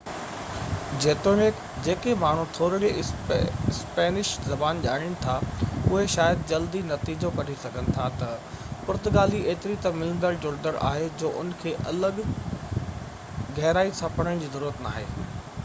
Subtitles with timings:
[1.03, 1.57] جيتوڻيڪ
[1.87, 5.35] جيڪي ماڻهو ٿورڙي اسپينش زبان ڄاڻين ٿا
[5.79, 11.31] اهي شايد جلدي نتيجو ڪڍي سگهن ٿا ته پرتگالي ايتري ته ملندڙ جهلندڙ آهي جو
[11.43, 12.23] اِن کي الڳ
[13.59, 15.07] گهرائي سان پڙهڻ جي ضرورت ناهي